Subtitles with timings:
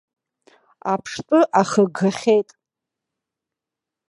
[0.93, 2.49] Аԥштәы ахыггахьеит.